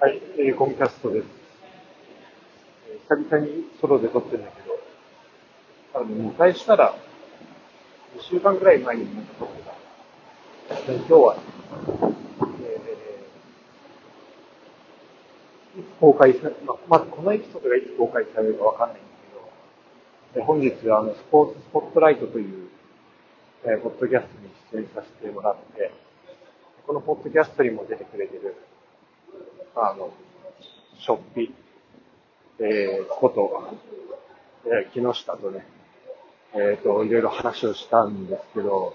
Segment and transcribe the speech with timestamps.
[0.00, 1.26] はい、えー、コンキャストです。
[2.88, 4.78] えー、久々にソロで撮ってるんだけど、
[5.92, 6.94] あの、見返したら、
[8.16, 10.92] 2週間くらい前になんか撮ってた。
[10.92, 11.36] で今日は、
[12.62, 19.06] えー、いつ公開され、まあ、まずこのエピソードがいつ公開されるかわかんないんです
[20.32, 22.68] けど、えー、本日はあの、スポーツスポットライトという、
[23.64, 25.90] えー、ポッドキャストに出演させてもらって、
[26.86, 28.54] このポッドキャストにも出てくれてる、
[29.74, 30.10] あの、
[30.98, 31.54] しょっぴ、
[32.60, 33.76] えー、こと、
[34.66, 35.66] えー、木下とね、
[36.54, 38.94] えっ、ー、と、いろいろ話をしたんですけど、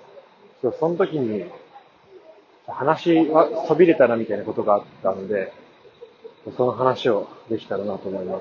[0.61, 1.45] その時に、
[2.67, 5.51] 話はそびれたなみたいなことがあったので、
[6.57, 8.39] その話をできたらなと思いま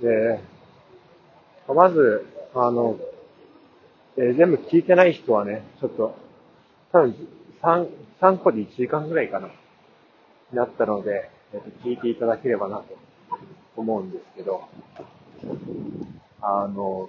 [0.00, 0.04] す。
[0.04, 0.40] で、
[1.68, 2.98] まず、あの、
[4.16, 6.16] えー、全部聞いてない人はね、ちょっと、
[6.92, 7.28] 多分
[7.62, 7.88] 3、
[8.20, 9.50] 3個で1時間ぐらいかな。
[10.52, 12.84] なったので、えっと、聞いていただければなと
[13.76, 14.64] 思うんですけど、
[16.42, 17.08] あの、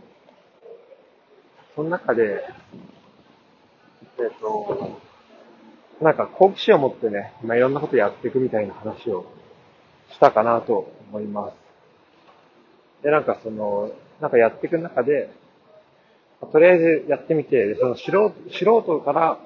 [1.75, 2.43] その中で、
[4.19, 4.99] えっと、
[6.01, 9.25] なんか好奇心を持ってね、まあ、いろんなことやっていくみたいな話を
[10.11, 13.03] したかなと思います。
[13.03, 15.31] で、なんかその、なんかやっていく中で、
[16.51, 19.39] とりあえずやってみて、その素人素人から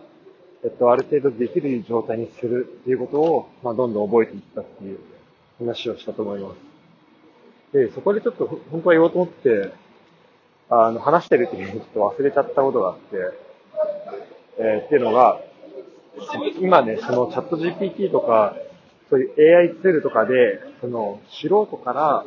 [0.65, 4.99] えっと、ある程度できる状態にするっていうことを、まあ、どんどん覚えていったっていう
[5.59, 6.57] 話をしたと思います。
[7.71, 9.71] で、そこでちょっと本当は言おうと思って、
[10.71, 13.05] あの、話してるっていうのをちょっと忘れちゃったことがあって、
[14.57, 15.39] えー、っていうのが、
[16.59, 18.55] 今ね、そのチャット GPT とか、
[19.11, 22.25] そういう AI ツールとかで、その素人から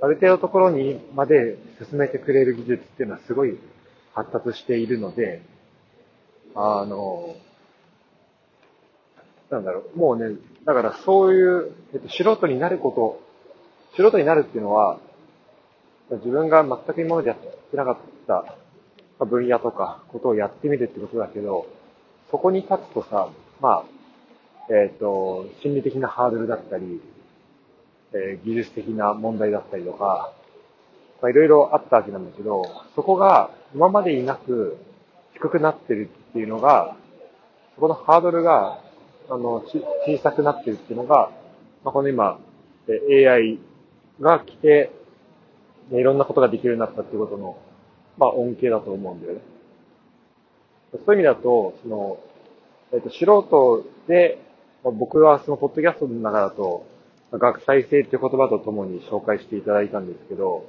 [0.00, 3.58] ある程度のところにまで進めてくれる技術っていうのはすごい
[4.14, 5.42] 発達しているので、
[6.54, 7.34] あの、
[9.50, 13.22] なんだろう、もうね、だからそういう、えっと、素人になること、
[13.96, 14.98] 素人になるっていうのは、
[16.10, 21.66] 自分が全く今までやってなかった分野とかことをやってみるってことだけど、
[22.30, 23.28] そこに立つとさ、
[23.60, 23.84] まあ、
[24.68, 27.00] えっ、ー、と、心理的なハードルだったり、
[28.12, 30.32] えー、技術的な問題だったりとか、
[31.22, 34.76] まあ、いろいろあったわけなんだけど、そこが今までになく
[35.34, 36.96] 低くなってるっていうのが、
[37.74, 38.80] そこのハードルが
[39.28, 39.64] あの、
[40.06, 41.30] 小さくなってるっていうのが、
[41.84, 42.38] まあ、この今、
[42.88, 43.58] AI
[44.20, 44.92] が来て、
[45.92, 47.56] いろんなことができるようになったっていうことの、
[48.18, 49.40] まあ、恩恵だと思うんだよね。
[50.92, 52.18] そういう意味だと、その、
[52.92, 54.38] えっ、と、素人で、
[54.84, 56.86] まあ、僕はそのポッドキャストの中だと、
[57.32, 60.64] 学際性っていう言葉とともに紹介していただいたんですけど、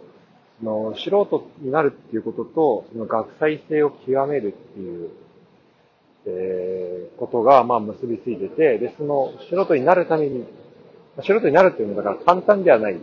[0.60, 5.12] その素人になるっていうことと、その学際性を極めるっていう
[6.28, 10.46] えー、ことが、まあ、結びついてて、で、その、素人になるために、
[11.22, 12.96] 素人になるっていうのは、だから簡単ではない。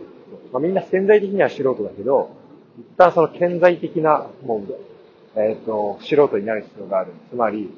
[0.51, 2.29] まあ、みんな潜在的には素人だけど、
[2.77, 7.11] 一旦その顕在的な、もう、えっ、ー、と、素人になる必要がある。
[7.29, 7.69] つまり、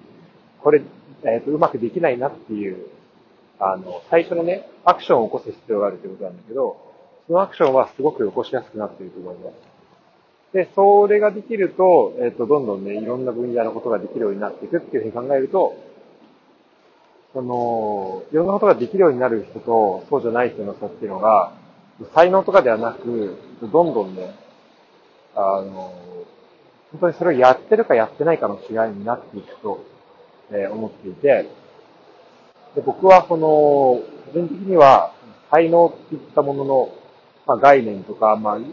[0.61, 0.81] これ、
[1.23, 2.87] えっ、ー、と、うまくできないなっていう、
[3.59, 6.77] あの、最初のね、アクションを起こす必要があるってことなんだけど、
[7.27, 9.76] そのアクションはすごく起こしやすくなっていると思います。
[10.53, 15.75] で、それができると、えっ、と、どんどんね、いろんな分野のことができるようになっていくっていうふうに考えると、
[17.33, 21.53] その、いろんなことができるようになる人と、そうじゃない人の差っていうのが、
[22.13, 24.33] 才能とかではなく、どんどんね、
[25.35, 25.93] あの、
[26.91, 29.83] 本当にそれをやってるかやってないかの違いになっていくと、
[30.51, 31.49] えー、思っていて、
[32.75, 34.03] で僕はその、個
[34.33, 35.13] 人的には、
[35.51, 36.89] 才能っていったものの、
[37.47, 38.65] まあ、概念とか、まあ、一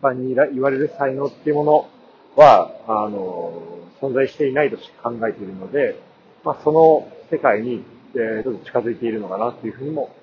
[0.00, 1.88] 般に言われる才能っていうもの
[2.36, 3.52] は、あの、
[4.00, 5.98] 存在していないとし考えているので、
[6.44, 7.82] まあ、その世界に、
[8.14, 10.14] えー、ちょっと近づいているのかなというふうにも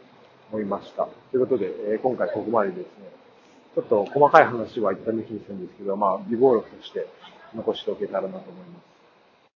[0.52, 1.07] 思いました。
[1.31, 2.85] ということで、えー、今回ここまでですね、
[3.75, 7.08] ちょっと細かい話は一旦抜きにするんですけど、まあ、微暴録として
[7.56, 9.00] 残しておけたらなと思います。